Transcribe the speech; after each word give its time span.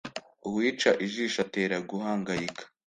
Uwica 0.47 0.89
ijisho 1.05 1.39
atera 1.45 1.75
guhangayika 1.89 2.63